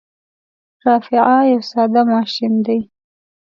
[0.85, 2.79] رافعه یو ساده ماشین دی.